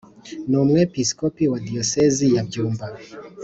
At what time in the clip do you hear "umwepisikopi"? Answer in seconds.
0.63-1.43